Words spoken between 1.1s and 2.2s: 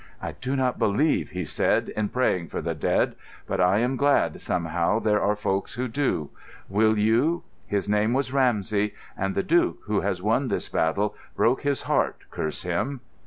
he said, "in